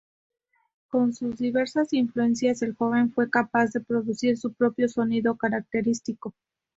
Con 0.87 1.13
sus 1.13 1.37
diversas 1.37 1.93
influencias, 1.93 2.63
el 2.63 2.73
joven 2.73 3.11
fue 3.13 3.29
capaz 3.29 3.67
de 3.67 3.81
producir 3.81 4.35
su 4.35 4.51
propio 4.51 4.89
sonido 4.89 5.37
característico. 5.37 6.33